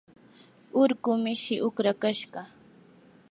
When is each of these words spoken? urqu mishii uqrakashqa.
urqu 0.81 1.11
mishii 1.23 1.63
uqrakashqa. 1.67 2.41